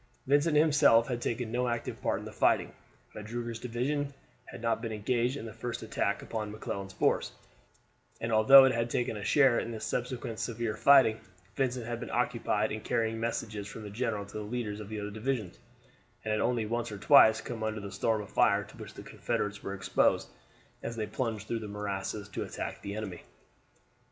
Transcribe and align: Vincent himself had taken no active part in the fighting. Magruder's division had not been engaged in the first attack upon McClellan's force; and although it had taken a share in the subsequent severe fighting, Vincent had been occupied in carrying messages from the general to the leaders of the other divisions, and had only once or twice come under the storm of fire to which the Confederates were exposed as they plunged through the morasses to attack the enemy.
Vincent 0.25 0.57
himself 0.57 1.07
had 1.09 1.21
taken 1.21 1.51
no 1.51 1.67
active 1.67 2.01
part 2.01 2.17
in 2.17 2.25
the 2.25 2.31
fighting. 2.31 2.73
Magruder's 3.13 3.59
division 3.59 4.15
had 4.45 4.59
not 4.59 4.81
been 4.81 4.91
engaged 4.91 5.37
in 5.37 5.45
the 5.45 5.53
first 5.53 5.83
attack 5.83 6.23
upon 6.23 6.51
McClellan's 6.51 6.91
force; 6.93 7.31
and 8.19 8.31
although 8.31 8.65
it 8.65 8.73
had 8.73 8.89
taken 8.89 9.15
a 9.15 9.23
share 9.23 9.59
in 9.59 9.69
the 9.69 9.79
subsequent 9.79 10.39
severe 10.39 10.75
fighting, 10.75 11.19
Vincent 11.55 11.85
had 11.85 11.99
been 11.99 12.09
occupied 12.09 12.71
in 12.71 12.81
carrying 12.81 13.19
messages 13.19 13.67
from 13.67 13.83
the 13.83 13.91
general 13.91 14.25
to 14.25 14.37
the 14.37 14.43
leaders 14.43 14.79
of 14.79 14.89
the 14.89 14.99
other 14.99 15.11
divisions, 15.11 15.59
and 16.25 16.31
had 16.31 16.41
only 16.41 16.65
once 16.65 16.91
or 16.91 16.97
twice 16.97 17.39
come 17.39 17.61
under 17.61 17.79
the 17.79 17.91
storm 17.91 18.23
of 18.23 18.29
fire 18.31 18.63
to 18.63 18.77
which 18.77 18.95
the 18.95 19.03
Confederates 19.03 19.61
were 19.61 19.75
exposed 19.75 20.29
as 20.81 20.95
they 20.95 21.05
plunged 21.05 21.47
through 21.47 21.59
the 21.59 21.67
morasses 21.67 22.27
to 22.29 22.41
attack 22.41 22.81
the 22.81 22.95
enemy. 22.95 23.21